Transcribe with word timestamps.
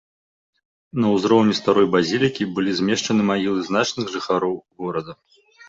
На 1.03 1.11
ўзроўні 1.15 1.57
старой 1.61 1.87
базілікі 1.97 2.49
былі 2.57 2.71
змешчаны 2.81 3.29
магілы 3.31 3.59
значных 3.71 4.05
жыхароў 4.17 4.59
горада. 4.79 5.13